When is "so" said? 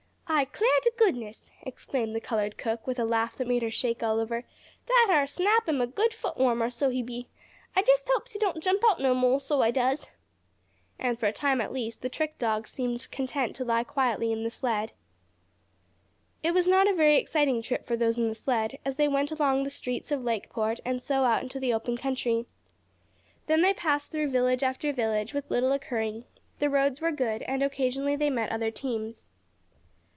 6.71-6.89, 9.37-9.61, 21.03-21.23